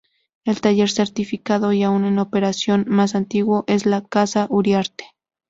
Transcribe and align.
El 0.45 0.61
taller 0.61 0.89
certificado 0.89 1.73
y 1.73 1.83
aún 1.83 2.05
en 2.05 2.17
operación 2.17 2.85
más 2.87 3.13
antiguo 3.13 3.65
es 3.67 3.85
la 3.85 4.03
"casa 4.03 4.47
Uriarte". 4.49 5.05